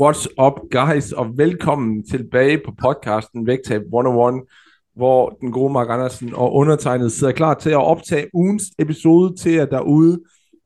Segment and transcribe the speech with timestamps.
[0.00, 4.42] What's up guys, og velkommen tilbage på podcasten Vægtab 101,
[4.96, 9.52] hvor den gode Mark Andersen og undertegnet sidder klar til at optage ugens episode til
[9.52, 10.20] jer derude.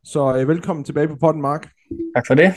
[0.05, 1.69] Så øh, velkommen tilbage på podden, Mark.
[2.17, 2.55] Tak for det.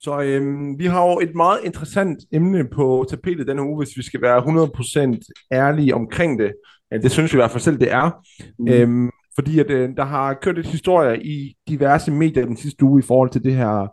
[0.00, 4.02] Så øhm, vi har jo et meget interessant emne på tapetet denne uge, hvis vi
[4.02, 6.52] skal være 100% ærlige omkring det.
[6.90, 8.10] Ja, det synes vi i hvert fald selv, det er.
[8.58, 8.68] Mm.
[8.68, 12.98] Øhm, fordi at, øh, der har kørt et historie i diverse medier den sidste uge
[12.98, 13.86] i forhold til det her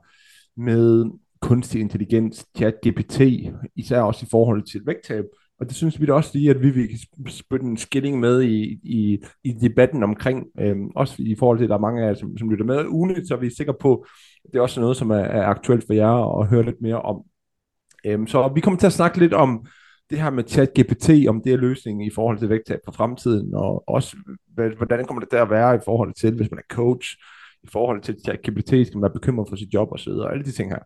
[0.58, 1.06] med
[1.44, 3.22] kunstig intelligens, chat GPT,
[3.76, 5.26] især også i forhold til vægttab.
[5.60, 6.90] Og det synes vi da også lige, at vi vil
[7.28, 11.70] spytte en skilling med i, i, i debatten omkring, øhm, også i forhold til, at
[11.70, 14.06] der er mange af jer, som, som lytter med ugenligt, så er vi sikre på,
[14.46, 17.02] at det er også noget, som er, er aktuelt for jer at høre lidt mere
[17.02, 17.24] om.
[18.06, 19.66] Øhm, så vi kommer til at snakke lidt om
[20.10, 23.54] det her med chat GPT, om det er løsningen i forhold til vægttab på fremtiden,
[23.54, 24.18] og også
[24.78, 27.18] hvordan kommer det der at være i forhold til, hvis man er coach,
[27.64, 30.26] i forhold til chat GPT, skal man være bekymret for sit job og så videre,
[30.26, 30.84] og alle de ting her.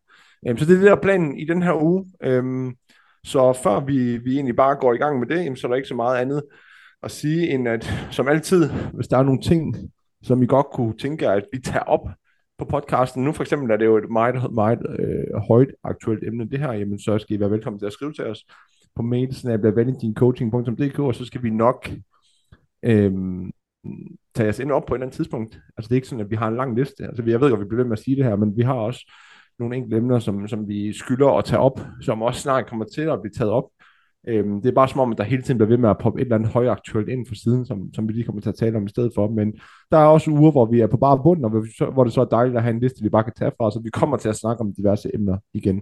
[0.47, 2.05] Øhm, så det er det der planen i den her uge.
[2.23, 2.75] Øhm,
[3.23, 5.75] så før vi, vi egentlig bare går i gang med det, jamen, så er der
[5.75, 6.43] ikke så meget andet
[7.03, 9.75] at sige, end at som altid, hvis der er nogle ting,
[10.23, 12.09] som I godt kunne tænke at vi tager op
[12.57, 13.23] på podcasten.
[13.23, 16.73] Nu for eksempel er det jo et meget, meget øh, højt aktuelt emne, det her,
[16.73, 18.45] jamen så skal I være velkommen til at skrive til os
[18.95, 21.89] på mailsnabla.valentincoaching.dk, og så skal vi nok
[22.83, 23.11] øh,
[24.35, 25.59] tage os ind op på et eller andet tidspunkt.
[25.77, 27.03] Altså det er ikke sådan, at vi har en lang liste.
[27.03, 28.73] Altså jeg ved godt, vi bliver ved med at sige det her, men vi har
[28.73, 29.11] også
[29.59, 33.01] nogle enkelte emner, som, som vi skylder at tage op, som også snart kommer til
[33.01, 33.63] at blive taget op.
[34.27, 36.21] Øhm, det er bare som om, at der hele tiden bliver ved med at poppe
[36.21, 38.77] et eller andet højaktuelt ind for siden, som, som vi lige kommer til at tale
[38.77, 39.29] om i stedet for.
[39.29, 39.53] Men
[39.91, 42.21] der er også uger, hvor vi er på bare bunden, og hvor, hvor det så
[42.21, 44.29] er dejligt at have en liste, vi bare kan tage fra, så vi kommer til
[44.29, 45.81] at snakke om diverse emner igen.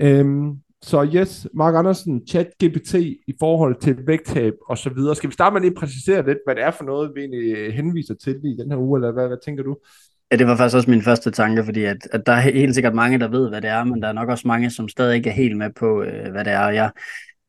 [0.00, 2.94] Øhm, så yes, Mark Andersen, chat GPT
[3.26, 5.14] i forhold til vægttab og så videre.
[5.14, 7.74] Skal vi starte med at lige præcisere lidt, hvad det er for noget, vi egentlig
[7.74, 9.76] henviser til i den her uge, eller hvad, hvad tænker du?
[10.30, 12.94] Ja, det var faktisk også min første tanke, fordi at, at der er helt sikkert
[12.94, 15.30] mange, der ved, hvad det er, men der er nok også mange, som stadig ikke
[15.30, 16.68] er helt med på, øh, hvad det er.
[16.68, 16.90] Jeg,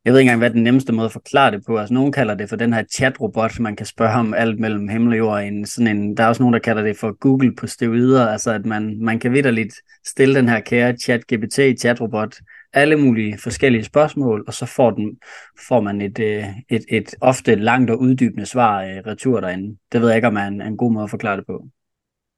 [0.05, 1.77] jeg ved ikke engang, hvad den nemmeste måde at forklare det på.
[1.77, 5.13] Altså, nogen kalder det for den her chatrobot, man kan spørge om alt mellem himmel
[5.13, 5.43] og jord.
[5.43, 8.51] En, sådan en, der er også nogen, der kalder det for Google på steroider, altså
[8.51, 9.73] at man, man kan vidderligt
[10.05, 12.35] stille den her kære chat-GPT, chatrobot,
[12.73, 15.17] alle mulige forskellige spørgsmål, og så får, den,
[15.67, 19.77] får man et, øh, et, et ofte langt og uddybende svar øh, retur derinde.
[19.91, 21.67] Det ved jeg ikke, om er en, en god måde at forklare det på.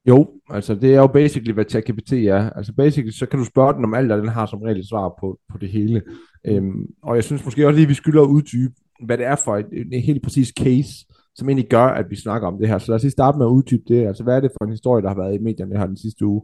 [0.07, 2.49] Jo, altså det er jo basically, hvad ChatGPT er.
[2.49, 5.15] Altså basically, så kan du spørge den om alt, og den har som regel svar
[5.19, 6.01] på, på det hele.
[6.45, 8.73] Øhm, og jeg synes måske også lige, at vi skylder at uddybe,
[9.05, 11.05] hvad det er for et, en helt præcis case,
[11.35, 12.77] som egentlig gør, at vi snakker om det her.
[12.77, 14.07] Så lad os lige starte med at uddybe det.
[14.07, 16.25] Altså hvad er det for en historie, der har været i medierne her den sidste
[16.25, 16.41] uge?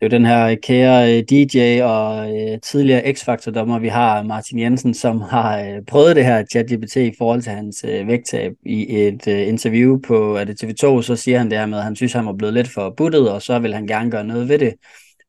[0.00, 4.22] Det er jo den her øh, kære øh, DJ og øh, tidligere X-Factor-dommer, vi har
[4.22, 8.52] Martin Jensen, som har øh, prøvet det her ChatGPT i forhold til hans øh, vægttab
[8.66, 11.96] i et interview på er det TV2, så siger han det her med, at han
[11.96, 14.58] synes, han var blevet lidt for buttet, og så vil han gerne gøre noget ved
[14.58, 14.74] det.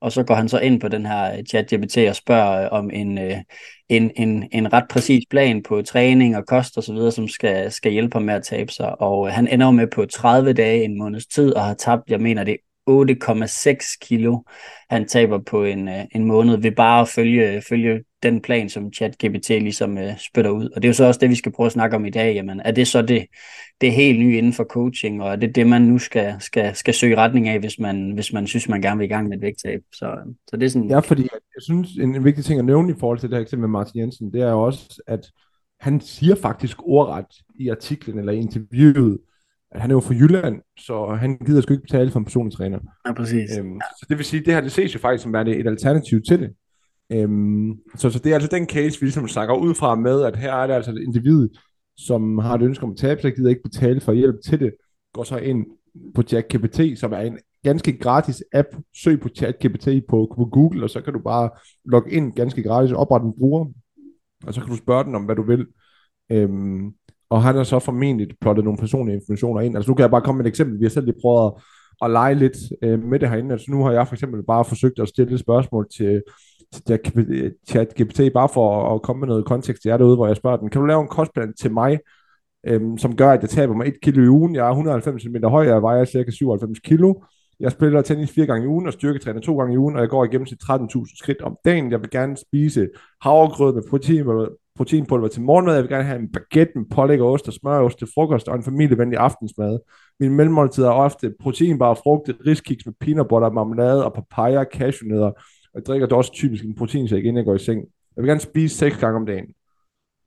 [0.02, 3.20] Og så går han så ind på den her ChatGPT og spørger om en,
[3.90, 7.72] en, en, en ret præcis plan på træning og kost og så videre, som skal,
[7.72, 9.02] skal hjælpe ham med at tabe sig.
[9.02, 12.44] Og han ender med på 30 dage, en måneds tid, og har tabt, jeg mener
[12.44, 12.58] det
[12.90, 14.40] 8,6 kilo,
[14.90, 18.94] han taber på en, øh, en måned ved bare at følge, følge den plan, som
[18.94, 20.70] ChatGPT ligesom uh, spytter ud.
[20.70, 22.36] Og det er jo så også det, vi skal prøve at snakke om i dag.
[22.36, 23.26] Jamen, er det så det,
[23.82, 26.94] det helt nye inden for coaching, og er det det, man nu skal, skal, skal
[26.94, 29.42] søge retning af, hvis man, hvis man synes, man gerne vil i gang med et
[29.42, 29.80] vægttab?
[29.94, 30.90] Så, så det er sådan...
[30.90, 33.42] Ja, fordi jeg synes, en, en vigtig ting at nævne i forhold til det her
[33.42, 35.32] eksempel med Martin Jensen, det er også, at
[35.80, 37.26] han siger faktisk ordret
[37.60, 39.18] i artiklen eller i interviewet,
[39.78, 42.80] han er jo fra Jylland, så han gider sgu ikke betale for en personlig træner.
[43.08, 43.58] Ja, præcis.
[43.58, 46.22] Øhm, så det vil sige, det her, det ses jo faktisk som værende et alternativ
[46.22, 46.54] til det.
[47.12, 50.36] Øhm, så, så det er altså den case, vi ligesom snakker ud fra med, at
[50.36, 51.50] her er det altså et individ,
[51.98, 54.74] som har et ønske om at tabe sig, gider ikke betale for hjælp til det,
[55.14, 55.66] går så ind
[56.16, 58.68] på ChatGPT, som er en ganske gratis app.
[59.04, 61.50] Søg på ChatGPT på, på Google, og så kan du bare
[61.86, 63.66] logge ind ganske gratis, oprette en bruger,
[64.44, 65.68] og så kan du spørge den om, hvad du vil.
[66.32, 66.94] Øhm,
[67.30, 69.76] og han har så formentlig plottet nogle personlige informationer ind.
[69.76, 70.80] Altså nu kan jeg bare komme med et eksempel.
[70.80, 71.54] Vi har selv lige prøvet at,
[72.02, 73.52] at lege lidt øh, med det herinde.
[73.52, 76.22] Altså nu har jeg for eksempel bare forsøgt at stille et spørgsmål til,
[76.74, 77.00] til
[77.70, 80.58] chat GPT, bare for at komme med noget kontekst til jer derude, hvor jeg spørger
[80.58, 82.00] den, kan du lave en kostplan til mig,
[82.68, 84.56] øhm, som gør, at jeg taber mig 1 kilo i ugen.
[84.56, 87.14] Jeg er 190 cm høj, jeg vejer cirka 97 kilo.
[87.60, 90.10] Jeg spiller tennis fire gange i ugen og styrketræner to gange i ugen, og jeg
[90.10, 91.92] går igennem til 13.000 skridt om dagen.
[91.92, 92.88] Jeg vil gerne spise
[93.22, 94.26] havregrød med protein,
[94.78, 95.74] proteinpulver til morgenmad.
[95.74, 98.56] Jeg vil gerne have en baguette med pålæg og ost og smørost til frokost og
[98.56, 99.80] en familievenlig aftensmad.
[100.20, 105.28] Min mellemmåltid er ofte proteinbare frugt, riskiks med peanut butter, marmelade og papaya, cashewnødder.
[105.74, 107.86] Og jeg drikker også typisk en proteinshake, inden jeg går i seng.
[108.16, 109.46] Jeg vil gerne spise seks gange om dagen.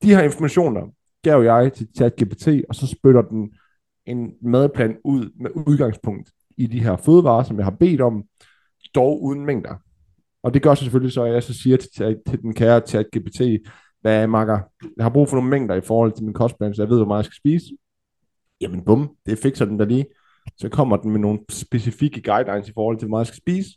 [0.03, 0.81] De her informationer
[1.23, 3.51] gav jeg til ChatGPT, og så spytter den
[4.07, 8.25] en madplan ud med udgangspunkt i de her fødevarer, som jeg har bedt om,
[8.95, 9.75] dog uden mængder.
[10.43, 13.41] Og det gør så selvfølgelig så, at jeg så siger til, til den kære ChatGPT,
[14.01, 14.59] hvad makker,
[14.97, 17.07] jeg har brug for nogle mængder i forhold til min kostplan, så jeg ved, hvor
[17.07, 17.77] meget jeg skal spise.
[18.61, 20.07] Jamen bum, det fikser den der lige.
[20.57, 23.71] Så kommer den med nogle specifikke guidelines i forhold til, hvor meget jeg skal spise.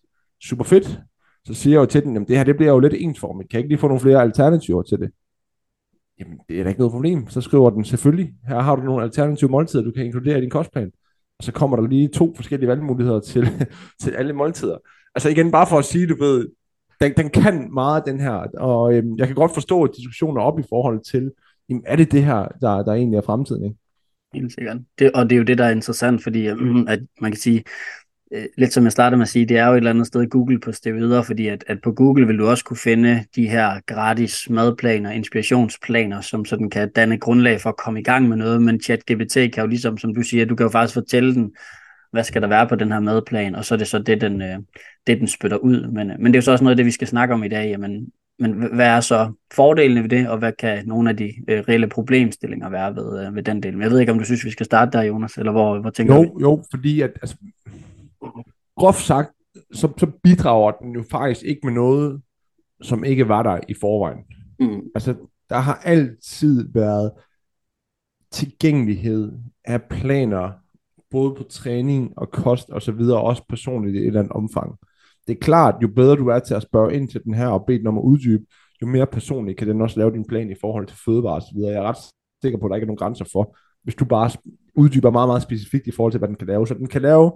[0.43, 0.99] Super fedt.
[1.47, 3.49] Så siger jeg jo til den, jamen det her det bliver jo lidt ensformigt.
[3.49, 5.11] Kan jeg ikke lige få nogle flere alternativer til det?
[6.19, 7.29] Jamen, det er da ikke noget problem.
[7.29, 10.49] Så skriver den selvfølgelig, her har du nogle alternative måltider, du kan inkludere i din
[10.49, 10.91] kostplan.
[11.39, 13.47] Og så kommer der lige to forskellige valgmuligheder til,
[14.01, 14.77] til alle måltider.
[15.15, 16.49] Altså igen, bare for at sige, du ved,
[17.01, 18.47] den, den kan meget, den her.
[18.57, 21.31] Og øhm, jeg kan godt forstå, at diskussioner op i forhold til,
[21.69, 23.77] jamen, er det det her, der, der egentlig er fremtiden, ikke?
[24.33, 24.77] Helt sikkert.
[24.99, 27.63] Det, og det er jo det, der er interessant, fordi mm, at man kan sige,
[28.33, 30.29] øh, lidt som jeg startede med at sige, det er jo et eller andet sted
[30.29, 33.81] Google på videre, fordi at, at på Google vil du også kunne finde de her
[33.87, 38.61] gratis madplaner, inspirationsplaner, som sådan kan danne grundlag for at komme i gang med noget,
[38.61, 41.55] men ChatGPT kan jo ligesom, som du siger, du kan jo faktisk fortælle den,
[42.13, 44.41] hvad skal der være på den her madplan, og så er det så det, den,
[44.41, 44.59] øh,
[45.07, 45.87] det, den spytter ud.
[45.87, 47.47] Men, men det er jo så også noget af det, vi skal snakke om i
[47.47, 47.69] dag.
[47.69, 48.07] Jamen,
[48.39, 51.87] men hvad er så fordelene ved det, og hvad kan nogle af de øh, reelle
[51.87, 53.73] problemstillinger være ved, øh, ved den del?
[53.73, 55.89] Men jeg ved ikke, om du synes, vi skal starte der, Jonas, eller hvor, hvor
[55.89, 56.39] tænker jo, du?
[56.41, 57.37] Jo, fordi at, altså,
[58.77, 59.31] groft sagt,
[59.73, 62.21] så, så bidrager den jo faktisk ikke med noget,
[62.81, 64.19] som ikke var der i forvejen.
[64.59, 64.81] Mm.
[64.95, 65.15] Altså,
[65.49, 67.11] der har altid været
[68.31, 69.31] tilgængelighed
[69.65, 70.51] af planer,
[71.13, 74.75] både på træning og kost og så videre, også personligt i et eller andet omfang.
[75.27, 77.65] Det er klart, jo bedre du er til at spørge ind til den her og
[77.67, 78.43] bede den om at uddybe,
[78.81, 81.51] jo mere personligt kan den også lave din plan i forhold til fødevare og så
[81.55, 81.71] videre.
[81.71, 81.97] Jeg er ret
[82.41, 84.29] sikker på, at der ikke er nogen grænser for, hvis du bare
[84.75, 86.67] uddyber meget, meget specifikt i forhold til, hvad den kan lave.
[86.67, 87.31] Så den kan lave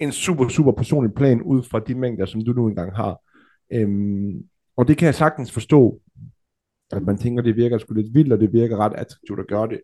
[0.00, 3.20] en super, super personlig plan ud fra de mængder, som du nu engang har.
[3.72, 4.32] Øhm,
[4.76, 6.00] og det kan jeg sagtens forstå,
[6.92, 9.68] at man tænker, det virker sgu lidt vildt, og det virker ret attraktivt at gøre
[9.68, 9.80] det.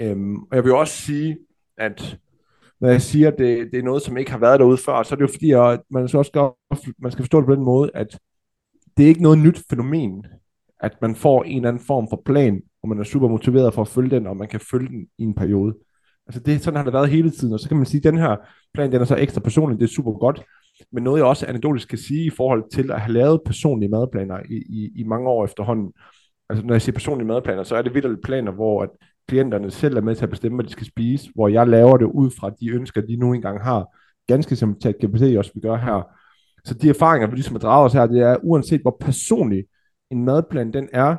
[0.00, 1.38] Øhm, og jeg vil også sige,
[1.78, 2.18] at
[2.80, 5.14] når jeg siger, at det, det er noget, som ikke har været derude før, så
[5.14, 7.64] er det jo fordi, at man skal også skal, man skal forstå det på den
[7.64, 8.18] måde, at
[8.96, 10.26] det er ikke noget nyt fænomen,
[10.80, 13.82] at man får en eller anden form for plan, og man er super motiveret for
[13.82, 15.74] at følge den, og man kan følge den i en periode.
[16.26, 18.18] Altså det, sådan har det været hele tiden, og så kan man sige, at den
[18.18, 18.36] her
[18.74, 20.42] plan, den er så ekstra personlig, det er super godt,
[20.92, 24.38] men noget jeg også anekdotisk kan sige i forhold til at have lavet personlige madplaner
[24.50, 25.92] i, i, i mange år efterhånden,
[26.48, 28.90] altså når jeg siger personlige madplaner, så er det vildt planer, hvor at
[29.28, 32.04] klienterne selv er med til at bestemme, hvad de skal spise, hvor jeg laver det
[32.04, 36.02] ud fra de ønsker, de nu engang har, ganske som ChatGPT også vi gør her.
[36.64, 39.64] Så de erfaringer, vi ligesom har draget os her, det er, uanset hvor personlig
[40.10, 41.16] en madplan den er,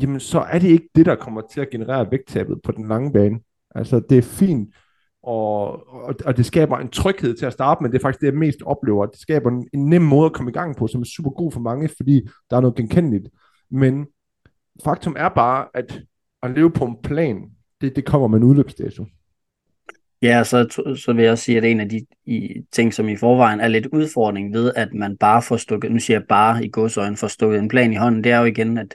[0.00, 3.12] jamen så er det ikke det, der kommer til at generere vægttabet på den lange
[3.12, 3.40] bane.
[3.74, 4.74] Altså, det er fint,
[5.22, 7.90] og, og, og det skaber en tryghed til at starte med.
[7.90, 9.06] Det er faktisk det, jeg mest oplever.
[9.06, 11.52] Det skaber en, en nem måde at komme i gang på, som er super god
[11.52, 13.28] for mange, fordi der er noget genkendeligt.
[13.70, 14.06] Men
[14.84, 16.00] faktum er bare, at
[16.42, 17.50] at leve på en plan,
[17.80, 19.06] det, det kommer med en udløbsdato.
[20.22, 20.66] Ja, så,
[21.04, 23.68] så vil jeg også sige, at en af de i, ting, som i forvejen er
[23.68, 27.26] lidt udfordring ved, at man bare får stukket, nu siger jeg bare i godsøjne, får
[27.26, 28.94] stukket en plan i hånden, det er jo igen, at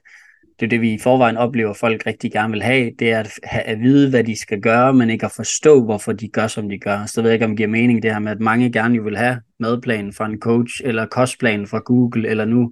[0.59, 3.31] det er det, vi i forvejen oplever, folk rigtig gerne vil have, det er at,
[3.43, 6.69] have, at vide, hvad de skal gøre, men ikke at forstå, hvorfor de gør, som
[6.69, 7.05] de gør.
[7.05, 9.03] Så ved jeg ikke, om det giver mening det her med, at mange gerne jo
[9.03, 12.71] vil have madplanen fra en coach, eller kostplanen fra Google, eller nu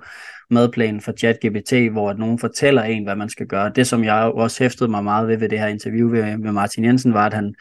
[0.49, 3.71] madplanen fra ChatGPT, hvor at nogen fortæller en, hvad man skal gøre.
[3.75, 7.13] Det, som jeg også hæftede mig meget ved ved det her interview med Martin Jensen,
[7.13, 7.55] var, at han,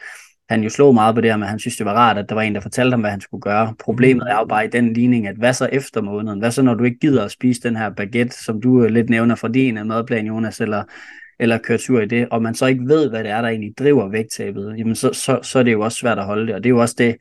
[0.49, 2.29] han jo slog meget på det her med, at han synes, det var rart, at
[2.29, 3.75] der var en, der fortalte ham, hvad han skulle gøre.
[3.79, 6.39] Problemet er jo bare i den ligning, at hvad så efter måneden?
[6.39, 9.09] Hvad så, når du ikke gider at spise den her baguette, som du øh, lidt
[9.09, 10.83] nævner fra din øh, madplan, Jonas, eller,
[11.39, 13.73] eller køre tur i det, og man så ikke ved, hvad det er, der egentlig
[13.79, 16.55] driver vægttabet, jamen så, så, så er det jo også svært at holde det.
[16.55, 17.15] Og det er jo også det,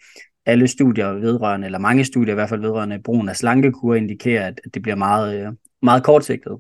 [0.46, 4.60] alle studier vedrørende, eller mange studier i hvert fald vedrørende brugen af slankekur, indikerer, at
[4.74, 5.52] det bliver meget, øh,
[5.82, 6.58] meget kortsigtet.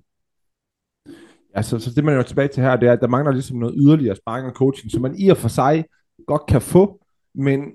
[1.56, 3.32] Ja, så, så det man er jo tilbage til her, det er, at der mangler
[3.32, 5.84] ligesom noget yderligere sparring og coaching, som man i og for sig
[6.26, 7.00] godt kan få,
[7.34, 7.72] men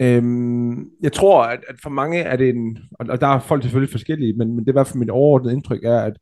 [0.00, 3.92] øhm, jeg tror, at, at for mange er det en, og der er folk selvfølgelig
[3.92, 6.18] forskellige, men, men det er i hvert fald mit overordnede indtryk er, at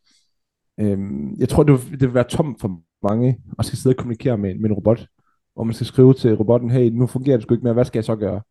[0.81, 3.99] øhm, jeg tror, det vil, det vil være tomt for mange at skal sidde og
[3.99, 5.07] kommunikere med, med en robot,
[5.55, 7.99] hvor man skal skrive til robotten, hey, nu fungerer det sgu ikke mere, hvad skal
[7.99, 8.43] jeg så gøre?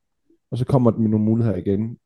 [0.51, 1.97] Og så kommer den med nogle muligheder igen.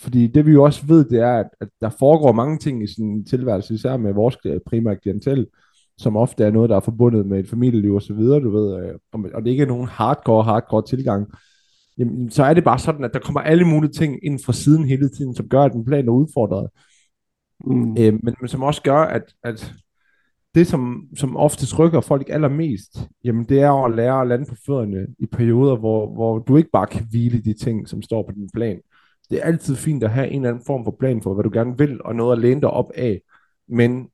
[0.00, 2.86] Fordi det vi jo også ved, det er, at, at der foregår mange ting i
[2.86, 5.46] sådan en tilværelse, især med vores øh, primære klientel,
[5.98, 8.86] som ofte er noget, der er forbundet med et familieliv og så videre, du ved,
[8.86, 8.94] øh,
[9.34, 11.26] og, det ikke er nogen hardcore, hardcore tilgang.
[11.98, 14.84] jamen, så er det bare sådan, at der kommer alle mulige ting ind fra siden
[14.84, 16.68] hele tiden, som gør, at den plan er udfordret.
[17.64, 17.90] Mm.
[17.90, 19.74] Øh, men, men som også gør, at, at
[20.54, 24.54] det, som, som oftest rykker folk allermest, jamen det er at lære at lande på
[24.66, 28.32] fødderne i perioder, hvor, hvor du ikke bare kan hvile de ting, som står på
[28.32, 28.80] din plan.
[29.30, 31.50] Det er altid fint at have en eller anden form for plan for, hvad du
[31.52, 33.20] gerne vil, og noget at læne dig op af.
[33.68, 34.08] Men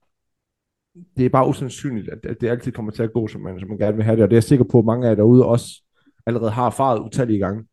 [1.16, 3.68] det er bare usandsynligt, at, at det altid kommer til at gå, som man, som
[3.68, 4.22] man gerne vil have det.
[4.22, 5.82] Og det er jeg sikker på, at mange af jer derude også
[6.26, 7.64] allerede har erfaret utallige gange.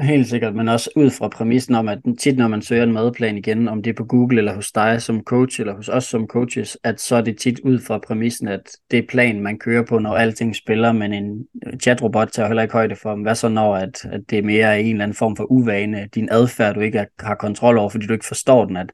[0.00, 3.38] Helt sikkert, men også ud fra præmissen om, at tit når man søger en madplan
[3.38, 6.26] igen, om det er på Google eller hos dig som coach, eller hos os som
[6.26, 9.84] coaches, at så er det tit ud fra præmissen, at det er plan, man kører
[9.84, 11.46] på, når alting spiller, men en
[11.82, 14.90] chatrobot tager heller ikke højde for, hvad så når, at, at det er mere en
[14.90, 18.26] eller anden form for uvane, din adfærd, du ikke har kontrol over, fordi du ikke
[18.26, 18.92] forstår den, at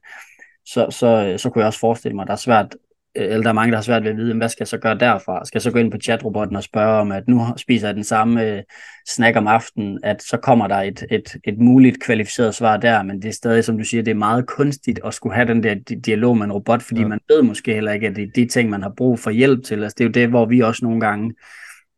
[0.65, 2.75] så, så, så kunne jeg også forestille mig, at der er svært
[3.15, 4.97] eller der er mange, der har svært ved at vide, hvad skal jeg så gøre
[4.97, 5.45] derfra?
[5.45, 8.03] Skal jeg så gå ind på chatrobotten og spørge om, at nu spiser jeg den
[8.03, 8.63] samme øh,
[9.09, 13.21] snack om aftenen, at så kommer der et, et, et muligt kvalificeret svar der, men
[13.21, 15.75] det er stadig, som du siger, det er meget kunstigt at skulle have den der
[16.05, 17.07] dialog med en robot, fordi ja.
[17.07, 19.63] man ved måske heller ikke, at det er de ting, man har brug for hjælp
[19.63, 19.83] til.
[19.83, 21.33] Altså, det er jo det, hvor vi også nogle gange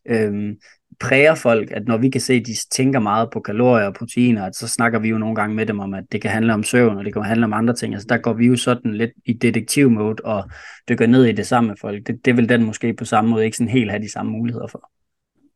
[0.07, 0.55] øhm,
[0.99, 4.45] præger folk, at når vi kan se, at de tænker meget på kalorier og proteiner,
[4.45, 6.63] at så snakker vi jo nogle gange med dem om, at det kan handle om
[6.63, 7.93] søvn, og det kan handle om andre ting.
[7.93, 10.43] Altså der går vi jo sådan lidt i detektiv-mode og
[10.89, 12.07] dykker ned i det sammen med folk.
[12.07, 14.67] Det, det vil den måske på samme måde ikke sådan helt have de samme muligheder
[14.67, 14.91] for.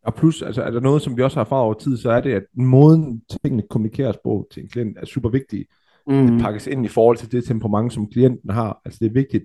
[0.03, 2.21] Og plus, altså, er der noget, som vi også har erfaret over tid, så er
[2.21, 5.65] det, at måden tingene kommunikeres på til en klient er super vigtig.
[6.07, 6.27] Mm.
[6.27, 8.81] Det pakkes ind i forhold til det temperament, som klienten har.
[8.85, 9.43] Altså det er vigtigt,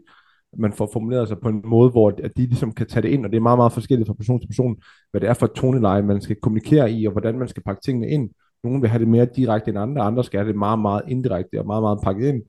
[0.59, 3.25] man får formuleret sig på en måde, hvor at de ligesom kan tage det ind,
[3.25, 4.77] og det er meget, meget forskelligt fra person til person,
[5.11, 7.83] hvad det er for et toneleje, man skal kommunikere i, og hvordan man skal pakke
[7.85, 8.31] tingene ind.
[8.65, 11.59] Nogle vil have det mere direkte end andre, andre skal have det meget, meget indirekte
[11.61, 12.43] og meget, meget pakket ind.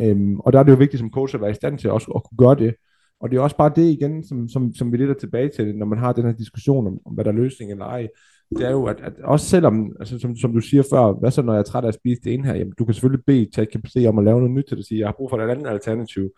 [0.00, 2.12] Øhm, og der er det jo vigtigt som coach at være i stand til også
[2.16, 2.74] at kunne gøre det.
[3.20, 5.76] Og det er også bare det igen, som, som, som vi lidt er tilbage til,
[5.76, 8.08] når man har den her diskussion om, om hvad der er løsning eller ej.
[8.50, 11.42] Det er jo, at, at også selvom, altså, som, som du siger før, hvad så
[11.42, 13.48] når jeg er træt af at spise det ene her, jamen, du kan selvfølgelig bede
[13.52, 15.66] ChatGPT om at lave noget nyt til at sige, jeg har brug for et andet
[15.66, 16.30] alternativ.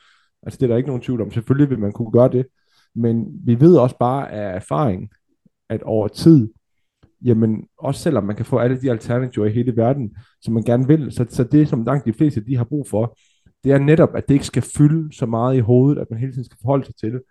[0.44, 1.30] Altså det er der ikke nogen tvivl om.
[1.30, 2.46] Selvfølgelig vil man kunne gøre det.
[2.94, 5.10] Men vi ved også bare af erfaring,
[5.68, 6.48] at over tid,
[7.24, 10.86] jamen også selvom man kan få alle de alternativer i hele verden, som man gerne
[10.86, 13.16] vil, så, så det som langt de fleste de har brug for,
[13.64, 16.32] det er netop, at det ikke skal fylde så meget i hovedet, at man hele
[16.32, 17.22] tiden skal forholde sig til det.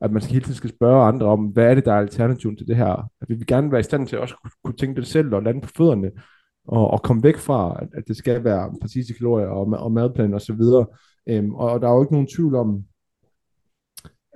[0.00, 2.66] At man hele tiden skal spørge andre om, hvad er det, der er alternativen til
[2.66, 3.10] det her?
[3.20, 5.42] At vi vil gerne være i stand til at også kunne tænke det selv og
[5.42, 6.10] lande på fødderne,
[6.68, 10.34] og, og komme væk fra, at, at det skal være præcise kalorier og, og madplan
[10.34, 10.86] og så videre.
[11.28, 12.84] Øhm, og, og der er jo ikke nogen tvivl om,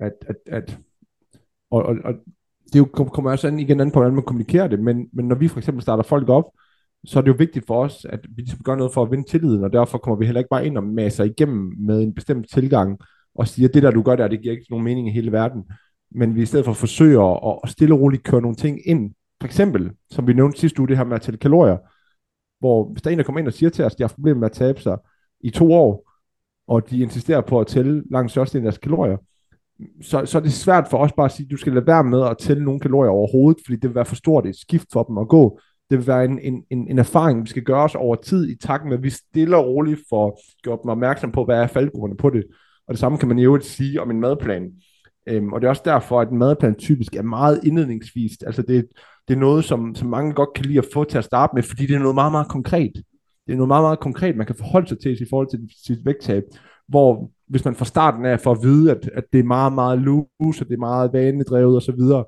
[0.00, 0.78] at, at, at
[1.70, 2.14] og, og, og
[2.72, 5.48] det jo kommer også igen an på, hvordan man kommunikerer det, men, men når vi
[5.48, 6.44] for eksempel starter folk op,
[7.04, 9.28] så er det jo vigtigt for os, at vi ligesom gør noget for at vinde
[9.28, 12.50] tilliden, og derfor kommer vi heller ikke bare ind og masser igennem med en bestemt
[12.54, 12.98] tilgang,
[13.34, 15.32] og siger, at det der du gør der, det giver ikke nogen mening i hele
[15.32, 15.64] verden.
[16.10, 19.14] Men vi i stedet for forsøger at, at stille og roligt køre nogle ting ind.
[19.40, 21.76] For eksempel, som vi nævnte sidste uge, det her med at tælle kalorier,
[22.60, 24.12] hvor hvis der er en, der kommer ind og siger til os, at de har
[24.14, 24.98] problemer med at tabe sig
[25.40, 26.10] i to år,
[26.68, 29.16] og de insisterer på at tælle langt størstedelen af deres kalorier,
[30.02, 32.04] så, så er det svært for os bare at sige, at du skal lade være
[32.04, 35.02] med at tælle nogle kalorier overhovedet, fordi det vil være for stort et skift for
[35.02, 35.60] dem at gå.
[35.90, 38.56] Det vil være en, en, en, en erfaring, vi skal gøre os over tid i
[38.56, 42.16] takt med, at vi stille og roligt får gjort dem opmærksom på, hvad er faldgrupperne
[42.16, 42.44] på det.
[42.86, 44.72] Og det samme kan man i øvrigt sige om en madplan.
[45.30, 48.44] Øhm, og det er også derfor, at madplan typisk er meget indledningsvist.
[48.46, 48.86] Altså det,
[49.28, 51.62] det er noget, som, som mange godt kan lide at få til at starte med,
[51.62, 52.92] fordi det er noget meget, meget konkret
[53.50, 56.04] det er noget meget, meget konkret, man kan forholde sig til i forhold til sit
[56.04, 56.42] vægttab,
[56.88, 59.98] hvor hvis man fra starten af får at vide, at, at det er meget, meget
[59.98, 62.24] loose, og det er meget vanedrevet og så videre,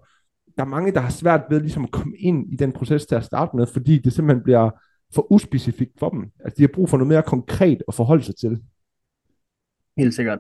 [0.57, 3.15] der er mange, der har svært ved ligesom at komme ind i den proces til
[3.15, 4.71] at starte med, fordi det simpelthen bliver
[5.15, 6.31] for uspecifikt for dem.
[6.45, 8.63] Altså, de har brug for noget mere konkret at forholde sig til.
[9.97, 10.39] Helt sikkert.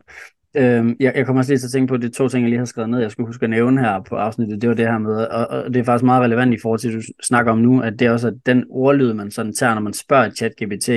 [0.56, 2.58] Øhm, jeg, jeg kommer også lige til at tænke på de to ting, jeg lige
[2.58, 4.62] har skrevet ned, jeg skulle huske at nævne her på afsnittet.
[4.62, 6.88] Det var det her med, og, og det er faktisk meget relevant i forhold til,
[6.88, 9.74] at du snakker om nu, at det er også at den ordlyd, man sådan tager,
[9.74, 10.90] når man spørger ChatGPT,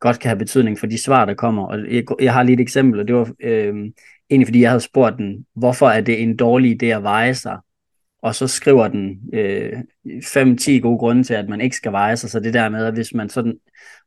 [0.00, 1.66] godt kan have betydning for de svar, der kommer.
[1.66, 3.92] Og jeg, jeg har lige et eksempel, og det var øhm,
[4.30, 7.58] egentlig fordi, jeg havde spurgt den, hvorfor er det en dårlig idé at veje sig?
[8.22, 9.72] Og så skriver den øh,
[10.06, 12.30] 5-10 gode grunde til, at man ikke skal veje sig.
[12.30, 13.54] Så det der med, at hvis man sådan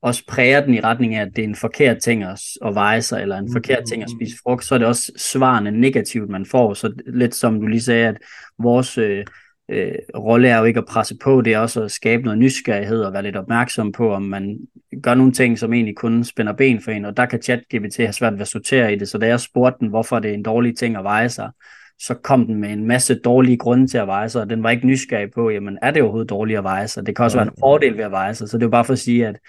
[0.01, 3.01] også præger den i retning af, at det er en forkert ting at, at veje
[3.01, 6.45] sig, eller en forkert ting at spise frugt, så er det også svarene negativt, man
[6.45, 6.73] får.
[6.73, 8.17] Så lidt som du lige sagde, at
[8.59, 9.25] vores øh,
[9.71, 13.01] øh, rolle er jo ikke at presse på, det er også at skabe noget nysgerrighed
[13.01, 14.59] og være lidt opmærksom på, om man
[15.03, 18.13] gør nogle ting, som egentlig kun spænder ben for en, og der kan ChatGPT have
[18.13, 19.09] svært ved at sortere i det.
[19.09, 21.49] Så da jeg spurgte den, hvorfor det er en dårlig ting at veje sig,
[21.99, 24.69] så kom den med en masse dårlige grunde til at veje sig, og den var
[24.69, 27.05] ikke nysgerrig på, jamen er det overhovedet dårligt at veje sig?
[27.05, 28.85] Det kan også være en fordel ved at veje sig, så det er jo bare
[28.85, 29.39] for at sige, at,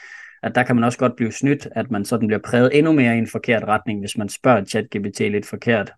[0.43, 3.15] at der kan man også godt blive snydt, at man sådan bliver præget endnu mere
[3.15, 5.93] i en forkert retning, hvis man spørger ChatGPT lidt forkert.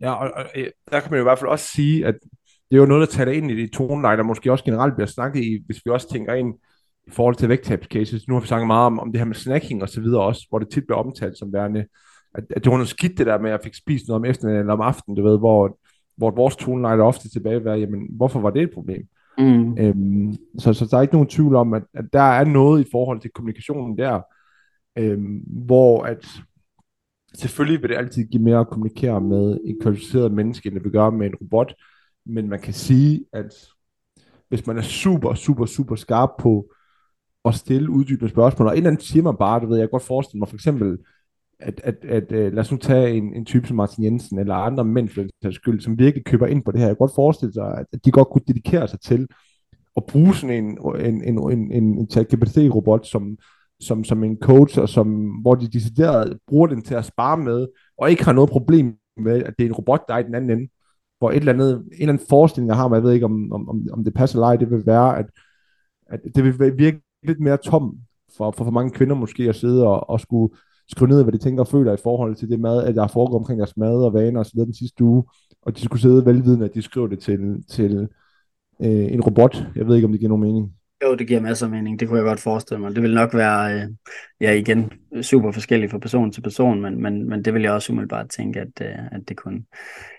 [0.00, 0.44] Ja, og, og
[0.90, 2.14] der kan man jo i hvert fald også sige, at
[2.70, 5.06] det er jo noget, der taler ind i de toneleje, der måske også generelt bliver
[5.06, 6.54] snakket i, hvis vi også tænker ind
[7.06, 8.28] i forhold til vægttabscases.
[8.28, 10.46] Nu har vi snakket meget om, om det her med snacking og så videre også,
[10.48, 11.86] hvor det tit bliver omtalt som værende,
[12.34, 14.24] at, at det var noget skidt det der med, at jeg fik spist noget om
[14.24, 15.78] eftermiddagen eller om aftenen, du ved, hvor,
[16.16, 19.06] hvor vores toneleje er ofte tilbage være, jamen, hvorfor var det et problem?
[19.38, 19.78] Mm.
[19.78, 22.90] Øhm, så, så der er ikke nogen tvivl om, at, at der er noget i
[22.90, 24.20] forhold til kommunikationen der,
[24.98, 26.26] øhm, hvor at
[27.34, 30.92] selvfølgelig vil det altid give mere at kommunikere med en kvalificeret menneske, end det vil
[30.92, 31.74] gøre med en robot,
[32.26, 33.54] men man kan sige, at
[34.48, 36.72] hvis man er super, super, super skarp på
[37.44, 39.90] at stille uddybende spørgsmål, og en eller anden siger man bare, du ved, jeg kan
[39.90, 40.98] godt forestille mig for eksempel,
[41.62, 44.54] at, at, at, at lad os nu tage en, en type som Martin Jensen, eller
[44.54, 46.86] andre mænd for den skyld, som virkelig køber ind på det her.
[46.86, 49.26] Jeg kan godt forestille sig, at, at de godt kunne dedikere sig til
[49.96, 53.38] at bruge sådan en, en, en, en, en, en ChatGPT-robot som,
[53.80, 57.66] som, som en coach, og som, hvor de decideret bruger den til at spare med,
[57.98, 60.34] og ikke har noget problem med, at det er en robot, der er i den
[60.34, 60.68] anden ende.
[61.18, 63.52] Hvor et eller andet, en eller anden forestilling, jeg har, men jeg ved ikke, om,
[63.52, 65.26] om, om det passer eller ej, det vil være, at,
[66.06, 67.96] at det vil virke lidt mere tom
[68.36, 70.54] for, for, for mange kvinder måske at sidde og, og skulle
[70.88, 73.38] skrive ned, hvad de tænker og føler i forhold til det mad, at der foregår
[73.38, 75.24] omkring deres mad og vaner og sådan den sidste uge,
[75.62, 78.08] og de skulle sidde velvidende, at de skriver det til, til
[78.82, 79.64] øh, en robot.
[79.76, 80.72] Jeg ved ikke, om det giver nogen mening.
[81.04, 82.00] Jo, det giver masser af mening.
[82.00, 82.94] Det kunne jeg godt forestille mig.
[82.94, 83.88] Det vil nok være, øh,
[84.40, 84.92] ja igen,
[85.22, 88.60] super forskelligt fra person til person, men, men, men det vil jeg også umiddelbart tænke,
[88.60, 89.62] at, øh, at det kunne.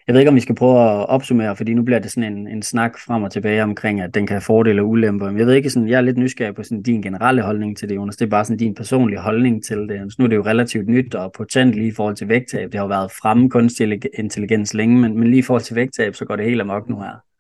[0.08, 2.48] Jeg ved ikke, om vi skal prøve at opsummere, fordi nu bliver det sådan en,
[2.48, 5.30] en snak frem og tilbage omkring, at den kan have fordele og ulemper.
[5.30, 7.90] Men jeg ved ikke, sådan, jeg er lidt nysgerrig på sådan din generelle holdning til
[7.90, 8.16] det, Jonas.
[8.16, 10.14] Det er bare sådan din personlige holdning til det.
[10.14, 12.72] Så nu er det jo relativt nyt og potent lige i forhold til vægttab.
[12.72, 16.16] Det har jo været fremme kunstig intelligens længe, men, men lige i forhold til vægttab,
[16.16, 17.33] så går det helt amok nu her.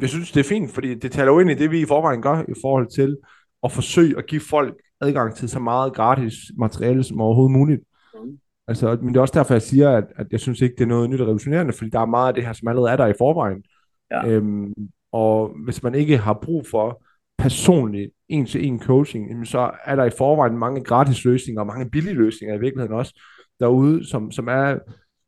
[0.00, 2.22] Jeg synes, det er fint, fordi det taler jo ind i det, vi i forvejen
[2.22, 3.16] gør i forhold til
[3.64, 7.82] at forsøge at give folk adgang til så meget gratis materiale som overhovedet muligt.
[8.14, 8.38] Mm.
[8.68, 10.88] Altså, men det er også derfor, jeg siger, at, at jeg synes ikke, det er
[10.88, 13.06] noget nyt og revolutionerende, fordi der er meget af det her, som allerede er der
[13.06, 13.62] i forvejen.
[14.10, 14.28] Ja.
[14.28, 14.74] Øhm,
[15.12, 17.04] og hvis man ikke har brug for
[17.38, 22.56] personligt en-til-en coaching, så er der i forvejen mange gratis løsninger og mange billige løsninger
[22.56, 23.20] i virkeligheden også
[23.60, 24.78] derude, som, som er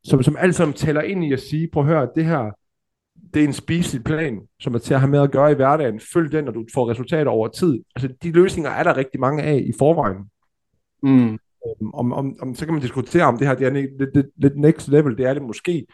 [0.04, 2.50] som, som alt sammen tæller ind i at sige, prøv at høre, det her,
[3.34, 6.00] det er en spiselig plan, som er til at have med at gøre i hverdagen.
[6.12, 7.82] Følg den, når du får resultater over tid.
[7.96, 10.18] Altså, de løsninger er der rigtig mange af i forvejen.
[11.02, 11.32] Mm.
[11.32, 14.26] Øhm, om, om, om, så kan man diskutere, om det her det er lidt, lidt,
[14.36, 15.86] lidt next level, det er det måske.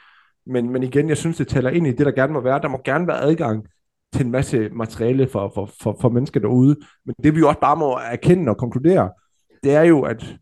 [0.47, 2.61] Men, men igen, jeg synes, det taler ind i det, der gerne må være.
[2.61, 3.67] Der må gerne være adgang
[4.13, 6.77] til en masse materiale for, for, for, for mennesker derude.
[7.07, 9.11] Men det vi jo også bare må erkende og konkludere,
[9.63, 10.37] det er jo, at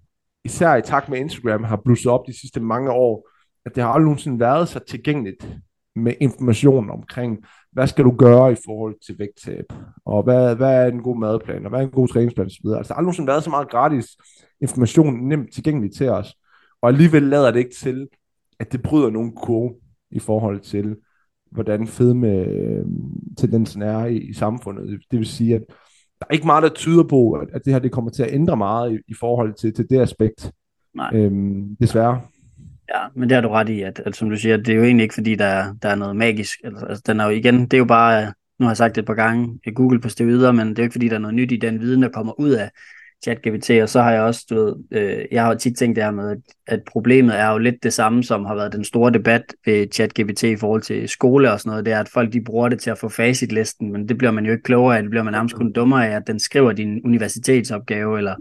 [0.45, 3.29] især i takt med Instagram har blusset op de sidste mange år,
[3.67, 5.49] at det har aldrig nogensinde været så tilgængeligt
[5.99, 7.39] med information omkring,
[7.73, 9.65] hvad skal du gøre i forhold til vægttab,
[10.05, 12.53] og hvad, hvad er en god madplan, og hvad er en god træningsplan osv.
[12.53, 14.17] Altså, der har aldrig nogensinde været så meget gratis
[14.61, 16.35] information nemt tilgængelig til os,
[16.83, 18.09] og alligevel lader det ikke til,
[18.61, 19.75] at det bryder nogen kurve
[20.11, 20.97] i forhold til,
[21.51, 22.85] hvordan fedme øh,
[23.37, 25.01] tendensen er i, i samfundet.
[25.11, 25.63] Det vil sige, at
[26.21, 28.35] der er ikke meget, der tyder på, at, at det her det kommer til at
[28.35, 30.53] ændre meget i, i forhold til, til det aspekt.
[30.95, 31.11] Nej.
[31.15, 32.21] Øhm, desværre.
[32.95, 34.85] Ja, men det har du ret i, at, at som du siger, det er jo
[34.85, 36.59] egentlig ikke, fordi der, der er noget magisk.
[36.65, 38.95] Altså, altså, den er jo igen, det er jo bare, øh, nu har jeg sagt
[38.95, 41.19] det et par gange, Google på steroider, men det er jo ikke, fordi der er
[41.19, 42.71] noget nyt i den viden, der kommer ud af
[43.25, 46.11] ChatGPT, og så har jeg også, du ved, øh, jeg har tit tænkt det her
[46.11, 49.43] med, at, at problemet er jo lidt det samme, som har været den store debat
[49.67, 52.69] ved ChatGPT i forhold til skole og sådan noget, det er, at folk de bruger
[52.69, 55.23] det til at få facitlisten, men det bliver man jo ikke klogere af, det bliver
[55.23, 58.35] man nærmest kun dummere af, at den skriver din universitetsopgave, eller,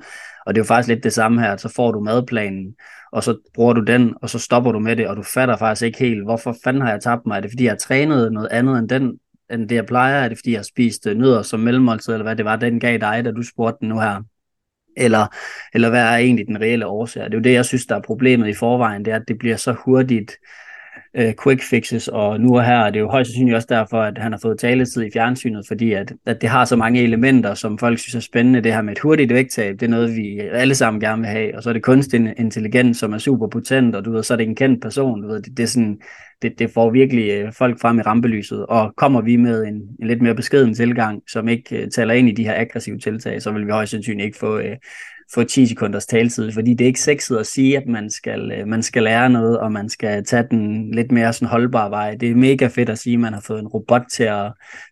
[0.46, 2.76] og det er jo faktisk lidt det samme her, at så får du madplanen,
[3.12, 5.86] og så bruger du den, og så stopper du med det, og du fatter faktisk
[5.86, 7.38] ikke helt, hvorfor fanden har jeg tabt mig?
[7.38, 9.20] Er det fordi, jeg har trænet noget andet end, den,
[9.52, 10.24] end det, jeg plejer?
[10.24, 12.80] Er det fordi, jeg har spist øh, nødder som mellemmåltid, eller hvad det var, den
[12.80, 14.24] gav dig, da du spurgte den nu her?
[14.98, 15.28] Eller,
[15.74, 17.24] eller hvad er egentlig den reelle årsag?
[17.24, 19.38] Det er jo det, jeg synes, der er problemet i forvejen, det er, at det
[19.38, 20.32] bliver så hurtigt
[21.16, 24.18] øh, quick fixes, og nu og her er det jo højst sandsynligt også derfor, at
[24.18, 27.78] han har fået taletid i fjernsynet, fordi at, at det har så mange elementer, som
[27.78, 28.62] folk synes er spændende.
[28.62, 31.58] Det her med et hurtigt vægttab, det er noget, vi alle sammen gerne vil have,
[31.58, 34.38] og så er det kunstig intelligens, som er super potent, og du ved, så er
[34.38, 36.00] det en kendt person, du ved, det, det er sådan,
[36.42, 40.08] det, det får virkelig øh, folk frem i rampelyset, og kommer vi med en, en
[40.08, 43.52] lidt mere beskeden tilgang, som ikke øh, taler ind i de her aggressive tiltag, så
[43.52, 44.76] vil vi højst sandsynligt ikke få, øh,
[45.34, 48.68] få 10 sekunders taletid, fordi det er ikke sexet at sige, at man skal, øh,
[48.68, 52.16] man skal lære noget, og man skal tage den lidt mere sådan holdbare vej.
[52.16, 54.52] Det er mega fedt at sige, at man har fået en robot til at,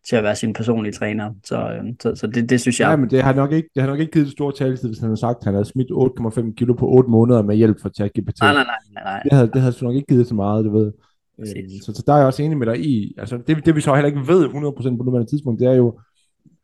[0.09, 1.31] til at være sin personlige træner.
[1.43, 2.87] Så, øh, så, så det, det synes jeg...
[2.87, 4.99] Nej, men det har nok ikke, det har nok ikke givet det store taletid, hvis
[4.99, 7.89] han har sagt, at han havde smidt 8,5 kilo på 8 måneder med hjælp fra
[7.89, 8.41] ChatGPT.
[8.41, 9.21] Nej, nej, nej, nej.
[9.23, 10.91] Det havde, det havde nok ikke givet så meget, du ved.
[11.39, 11.85] Præcis.
[11.85, 13.15] Så, så der er jeg også enig med dig i.
[13.17, 15.99] Altså, det, det vi så heller ikke ved 100% på nuværende tidspunkt, det er jo,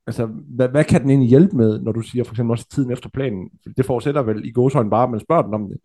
[0.08, 2.92] altså, hvad, hvad kan den egentlig hjælpe med, når du siger for eksempel også tiden
[2.92, 3.50] efter planen?
[3.78, 5.78] Det forudsætter vel i gåshøjden bare, at man spørger den om det.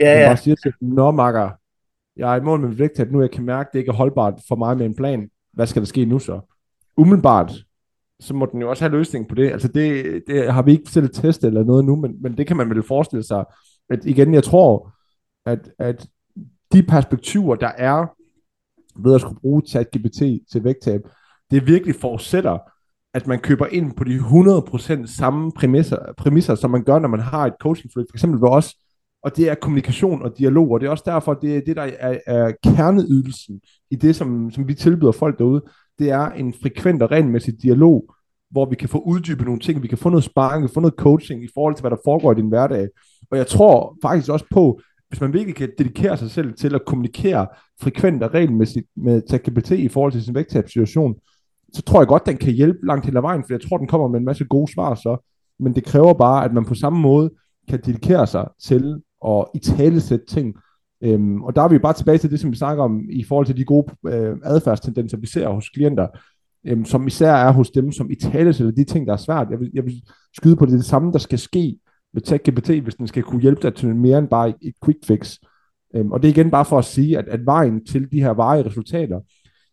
[0.00, 0.18] Ja, ja.
[0.18, 1.50] Man bare siger til Nå, makker,
[2.16, 4.40] jeg er i mål med vægttab nu, jeg kan mærke, at det ikke er holdbart
[4.48, 5.30] for mig med en plan.
[5.52, 6.40] hvad skal der ske nu så?
[6.96, 7.52] Umiddelbart,
[8.20, 9.50] så må den jo også have løsning på det.
[9.50, 12.56] Altså det, det har vi ikke selv testet eller noget nu, men, men det kan
[12.56, 13.44] man vel forestille sig.
[13.90, 14.92] At igen, jeg tror,
[15.46, 16.06] at, at
[16.72, 18.06] de perspektiver, der er
[18.96, 21.00] ved at skulle bruge ChatGPT til vægttab,
[21.50, 22.58] det virkelig forudsætter,
[23.14, 27.20] at man køber ind på de 100% samme præmisser, præmisser, som man gør, når man
[27.20, 28.74] har et coaching for eksempel ved os,
[29.22, 31.82] og det er kommunikation og dialog, og det er også derfor, det er det, der
[31.82, 35.62] er, er kerneydelsen i det, som, som vi tilbyder folk derude,
[35.98, 38.14] det er en frekvent og regelmæssig dialog,
[38.50, 40.80] hvor vi kan få uddybet nogle ting, vi kan få noget sparring, vi kan få
[40.80, 42.88] noget coaching i forhold til, hvad der foregår i din hverdag.
[43.30, 46.84] Og jeg tror faktisk også på, hvis man virkelig kan dedikere sig selv til at
[46.86, 47.46] kommunikere
[47.80, 51.14] frekvent og regelmæssigt med ChatGPT i forhold til sin vægttabssituation,
[51.72, 54.08] så tror jeg godt, den kan hjælpe langt hele vejen, for jeg tror, den kommer
[54.08, 55.28] med en masse gode svar så,
[55.58, 57.30] men det kræver bare, at man på samme måde
[57.68, 60.54] kan dedikere sig til at i tale sætte ting.
[61.02, 63.46] Øhm, og der er vi bare tilbage til det, som vi snakker om i forhold
[63.46, 66.06] til de gode øh, adfærdstendenser, vi ser hos klienter,
[66.66, 69.46] øhm, som især er hos dem, som i tale sætter de ting, der er svært.
[69.50, 70.02] Jeg vil, jeg vil
[70.36, 71.78] skyde på det, det samme, der skal ske
[72.14, 75.38] med ChatGPT, hvis den skal kunne hjælpe dig til mere end bare et quick fix.
[75.94, 78.30] Øhm, og det er igen bare for at sige, at, at vejen til de her
[78.30, 79.20] varige resultater,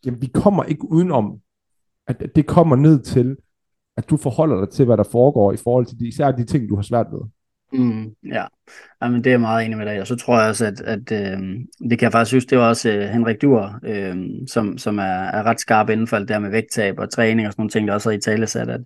[0.05, 1.39] jamen vi kommer ikke udenom,
[2.07, 3.35] at det kommer ned til,
[3.97, 6.69] at du forholder dig til, hvad der foregår i forhold til de, især de ting,
[6.69, 7.21] du har svært ved.
[7.73, 8.45] Mm, ja,
[9.01, 10.01] Jamen, det er jeg meget enig med dig.
[10.01, 11.39] Og så tror jeg også, at, at øh,
[11.89, 14.15] det kan jeg faktisk synes, det var også øh, Henrik Duer, øh,
[14.47, 17.53] som, som er, er ret skarp inden for det der med vægttab og træning og
[17.53, 18.81] sådan nogle ting, der også har i tale sat, at,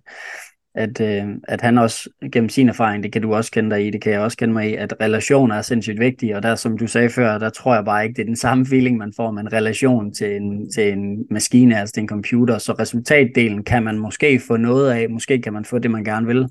[0.74, 3.90] at, øh, at han også gennem sin erfaring, det kan du også kende dig i,
[3.90, 6.78] det kan jeg også kende mig i, at relationer er sindssygt vigtige, og der som
[6.78, 9.30] du sagde før, der tror jeg bare ikke, det er den samme feeling, man får
[9.30, 13.82] med en relation til en, til en maskine, altså til en computer, så resultatdelen kan
[13.82, 16.48] man måske få noget af, måske kan man få det, man gerne vil,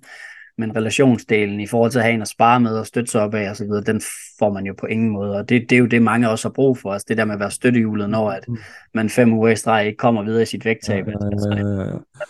[0.59, 3.33] men relationsdelen i forhold til at have en at spare med og støtte sig op
[3.33, 4.01] af osv., den
[4.39, 6.53] får man jo på ingen måde, og det, det er jo det, mange også har
[6.53, 8.57] brug for, altså det der med at være støttehjulet, når at mm.
[8.93, 11.07] man fem uger i streg ikke kommer videre i sit vægttab.
[11.07, 11.85] Ja, ja, ja.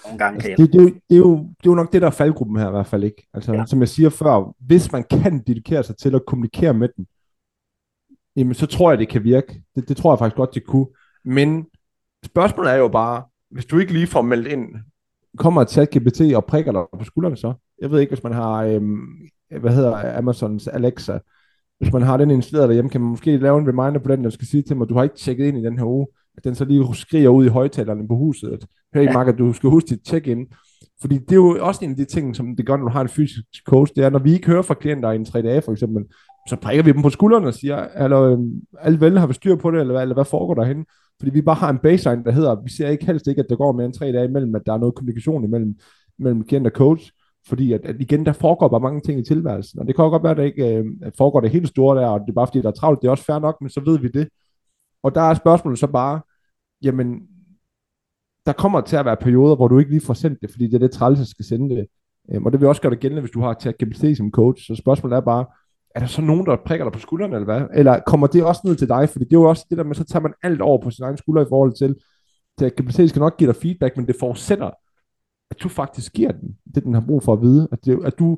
[0.06, 2.02] Nogle gange altså, det, det, er jo, det, er jo, det er jo nok det,
[2.02, 3.28] der er faldgruppen her i hvert fald ikke.
[3.34, 3.66] Altså, ja.
[3.66, 7.08] som jeg siger før, hvis man kan dedikere sig til at kommunikere med den,
[8.36, 9.62] jamen så tror jeg, det kan virke.
[9.76, 10.88] Det, det tror jeg faktisk godt, det kunne.
[11.26, 11.66] Men
[12.26, 14.68] spørgsmålet er jo bare, hvis du ikke lige får meldt ind,
[15.38, 17.54] kommer et ChatGPT og prikker dig på skuldrene så?
[17.82, 19.00] Jeg ved ikke, hvis man har, øhm,
[19.60, 21.20] hvad hedder Amazons Alexa,
[21.80, 24.30] hvis man har den installeret derhjemme, kan man måske lave en reminder på den, der
[24.30, 26.56] skal sige til mig, du har ikke tjekket ind i den her uge, at den
[26.56, 29.14] så lige skriger ud i højtalerne på huset, at hey ja.
[29.14, 30.48] Mark, at du skal huske dit check-in.
[31.02, 33.02] Fordi det er jo også en af de ting, som det gør, når du har
[33.02, 35.62] en fysisk coach, det er, når vi ikke hører fra klienter i en tre dage
[35.62, 36.06] for eksempel,
[36.50, 39.56] så prikker vi dem på skuldrene og siger, eller øhm, alle vel har vi styr
[39.56, 40.86] på det, eller hvad, eller hvad foregår derhen?
[41.20, 43.56] Fordi vi bare har en baseline, der hedder, vi ser ikke helst ikke, at der
[43.56, 45.76] går mere end tre dage imellem, at der er noget kommunikation imellem,
[46.20, 47.12] mellem klient og coach.
[47.50, 49.80] Fordi at, at igen, der foregår bare mange ting i tilværelsen.
[49.80, 50.86] Og det kan jo godt være, at der ikke øh,
[51.18, 53.02] foregår det helt store der, og det er bare fordi, der er travlt.
[53.02, 54.30] Det er også fair nok, men så ved vi det.
[55.04, 56.22] Og der er spørgsmålet så bare,
[56.82, 57.22] jamen,
[58.46, 60.74] der kommer til at være perioder, hvor du ikke lige får sendt det, fordi det
[60.74, 61.88] er det træls, skal sende det.
[62.32, 64.68] Øhm, og det vil også gøre dig gældende, hvis du har ChatGPT som coach.
[64.68, 65.46] Så spørgsmålet er bare,
[65.96, 67.62] er der så nogen, der prikker dig på skuldrene, eller hvad?
[67.74, 69.10] Eller kommer det også ned til dig?
[69.10, 71.04] Fordi det er jo også det der med, så tager man alt over på sin
[71.04, 71.96] egen skulder i forhold til,
[72.60, 74.72] ChatGPT skal nok give dig feedback, men det forudsætter,
[75.52, 77.68] at du faktisk giver den det, den har brug for at vide.
[77.72, 78.38] At, det, at du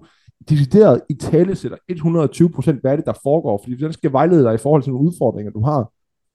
[0.50, 3.58] decideret i tale sætter 120% hvad er det, der foregår.
[3.58, 5.92] Fordi hvis den skal vejlede dig i forhold til nogle udfordringer, du har,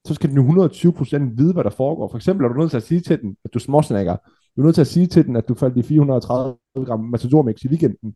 [0.07, 2.07] så skal den jo 120% vide, hvad der foregår.
[2.07, 4.15] For eksempel er du nødt til at sige til den, at du småsnakker.
[4.55, 7.63] Du er nødt til at sige til den, at du faldt i 430 gram matadormix
[7.63, 8.15] i weekenden.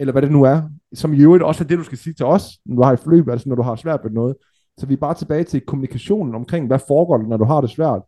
[0.00, 0.62] Eller hvad det nu er.
[0.94, 2.98] Som i øvrigt også er det, du skal sige til os, når du har et
[2.98, 4.36] forløb, altså når du har svært med noget.
[4.78, 7.70] Så vi er bare tilbage til kommunikationen omkring, hvad foregår der, når du har det
[7.70, 8.02] svært.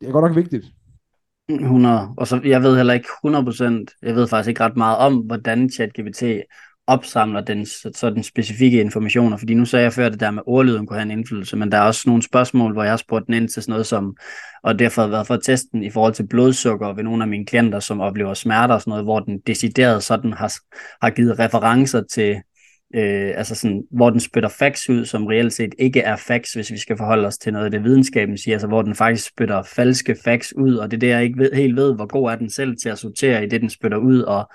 [0.00, 0.66] Det er godt nok vigtigt.
[1.48, 2.08] 100.
[2.16, 5.70] Og så, jeg ved heller ikke 100%, jeg ved faktisk ikke ret meget om, hvordan
[5.70, 6.22] ChatGPT
[6.86, 10.42] opsamler den, så den specifikke informationer, fordi nu sagde jeg før, at det der med
[10.46, 13.26] ordlyden kunne have en indflydelse, men der er også nogle spørgsmål, hvor jeg har spurgt
[13.26, 14.16] den ind til sådan noget som,
[14.62, 17.28] og derfor har været for at teste den i forhold til blodsukker ved nogle af
[17.28, 20.52] mine klienter, som oplever smerter og sådan noget, hvor den decideret sådan har,
[21.02, 22.36] har givet referencer til
[22.94, 26.70] øh, altså sådan, hvor den spytter facts ud, som reelt set ikke er facts, hvis
[26.70, 29.62] vi skal forholde os til noget af det videnskaben siger, altså hvor den faktisk spytter
[29.62, 32.36] falske facts ud, og det er det, jeg ikke ved, helt ved, hvor god er
[32.36, 34.50] den selv til at sortere i det, den spytter ud, og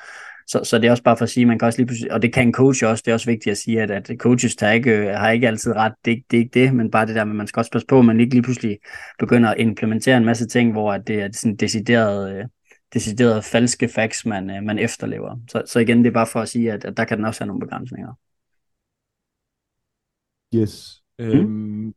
[0.48, 2.22] så, så det er også bare for at sige, man kan også lige pludselig, og
[2.22, 4.74] det kan en coach også, det er også vigtigt at sige, at, at coaches tager
[4.74, 7.24] ikke, øh, har ikke altid ret, det, det er ikke det, men bare det der
[7.24, 8.78] med, man skal også passe på, at man ikke lige pludselig
[9.20, 12.46] begynder at implementere en masse ting, hvor at det er sådan decideret, øh,
[12.94, 15.38] decideret falske facts, man, øh, man efterlever.
[15.48, 17.42] Så, så igen, det er bare for at sige, at, at der kan den også
[17.42, 18.14] have nogle begrænsninger.
[20.56, 21.02] Yes.
[21.20, 21.26] Mm.
[21.26, 21.94] Øhm,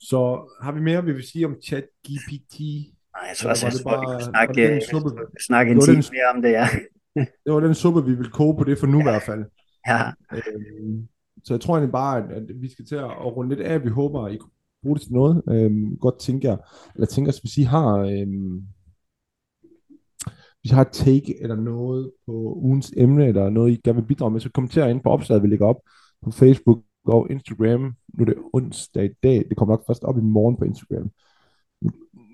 [0.00, 2.58] så har vi mere, vi vil sige om chat GPT?
[2.60, 4.82] Nej, jeg tror også, jeg bare, snakke,
[5.46, 6.66] snakke en time mere om det, ja.
[7.44, 9.02] det var den suppe, vi vil koge på det for nu ja.
[9.02, 9.44] i hvert fald.
[9.88, 10.00] Ja.
[10.32, 11.08] Øhm,
[11.44, 13.84] så jeg tror egentlig bare, at, at vi skal til at runde lidt af.
[13.84, 14.50] Vi håber, at I kunne
[14.82, 15.42] bruge det til noget.
[15.48, 16.58] Øhm, godt tænker jeg,
[16.94, 18.62] eller tænker, hvis I har, øhm,
[20.60, 24.08] hvis I har et take eller noget på ugens emne, eller noget, I gerne vil
[24.08, 25.80] bidrage med, så kommenter ind på opslaget, vi lægger op
[26.22, 27.94] på Facebook går Instagram.
[28.14, 31.10] Nu er det onsdag i dag, det kommer nok først op i morgen på Instagram.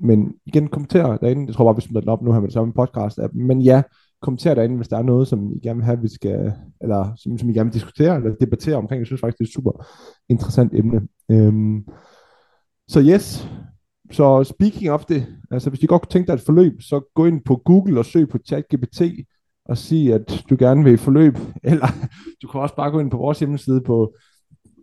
[0.02, 1.46] Men igen, kommenter derinde.
[1.46, 3.18] Jeg tror bare, vi smider den op nu her med det samme podcast.
[3.33, 3.83] Men ja,
[4.22, 7.38] kommenter derinde, hvis der er noget, som I gerne vil have, vi skal, eller som,
[7.38, 8.98] som I gerne vil diskutere eller debattere omkring.
[8.98, 9.87] Jeg synes faktisk, det er et super
[10.28, 11.09] interessant emne.
[11.30, 11.87] Øhm,
[12.88, 13.48] så yes,
[14.11, 17.26] så speaking of det, altså hvis I godt kunne tænke dig et forløb, så gå
[17.26, 19.02] ind på Google og søg på ChatGPT
[19.64, 21.38] og sig, at du gerne vil forløb,
[21.70, 21.87] eller
[22.42, 24.14] du kan også bare gå ind på vores hjemmeside på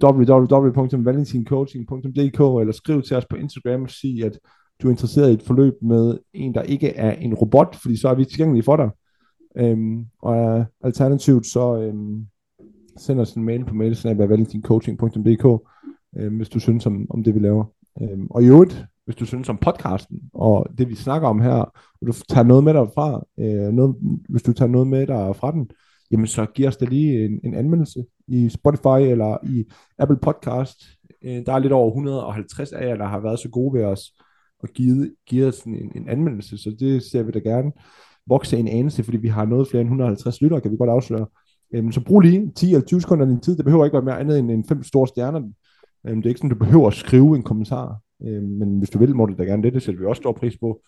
[0.04, 4.40] www.valentincoaching.dk eller skriv til os på Instagram og sig, at
[4.82, 8.10] du er interesseret i et forløb med en, der ikke er en robot, fordi så
[8.10, 8.90] er vi tilgængelige for dig.
[9.58, 12.28] Øhm, og alternativt så øhm,
[12.98, 15.46] send os en mail på mailsnabel.valentincoaching.dk
[16.18, 17.66] øhm, hvis du synes om, om det, vi laver.
[18.02, 21.72] Øhm, og i øvrigt, hvis du synes om podcasten og det, vi snakker om her,
[22.02, 23.96] og du tager noget med derfra, øh, noget,
[24.30, 25.70] hvis du tager noget med dig fra den,
[26.12, 29.66] jamen så giv os da lige en, en anmeldelse i Spotify eller i
[29.98, 30.84] Apple Podcast.
[31.24, 34.02] Øh, der er lidt over 150 af jer, der har været så gode ved os
[34.60, 37.72] og givet, givet os en, en anmeldelse, så det ser vi da gerne
[38.28, 41.26] vokse en anelse, fordi vi har noget flere end 150 lyttere, kan vi godt afsløre.
[41.74, 43.58] Øhm, så brug lige 10 eller 20 sekunder af din tid.
[43.58, 45.40] Det behøver ikke være mere andet end en fem store stjerner.
[46.08, 48.00] Øhm, det er ikke sådan, du behøver at skrive en kommentar.
[48.24, 49.74] Øhm, men hvis du vil, må du da gerne det.
[49.74, 50.82] Det sætter vi også stor pris på.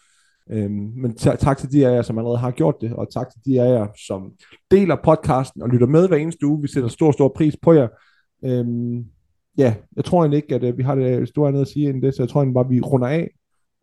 [0.52, 3.42] Øhm, men tak til de af jer, som allerede har gjort det, og tak til
[3.46, 4.32] de af jer, som
[4.72, 6.62] deler podcasten og lytter med hver eneste uge.
[6.62, 7.88] Vi sætter stor, stor pris på jer.
[8.46, 9.06] Øhm,
[9.58, 11.90] ja, jeg tror egentlig ikke, at øh, vi har det øh, store andet at sige
[11.90, 13.30] end det, så jeg tror egentlig bare, at vi runder af.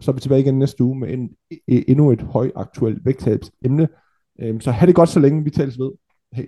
[0.01, 1.31] Så er vi tilbage igen næste uge med en,
[1.69, 3.89] e, endnu et højaktuelt vægttabsemne.
[4.41, 5.91] Øhm, så have det godt så længe, vi tales ved.
[6.33, 6.47] Hej.